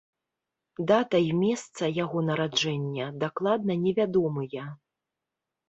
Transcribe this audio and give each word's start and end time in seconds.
Дата 0.91 1.17
і 1.25 1.27
месца 1.41 1.83
яго 2.03 2.17
нараджэння 2.31 3.13
дакладна 3.27 3.73
невядомыя. 3.85 4.69